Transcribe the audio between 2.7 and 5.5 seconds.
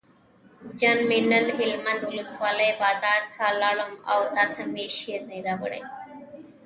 بازار ته لاړم او تاته مې شیرینۍ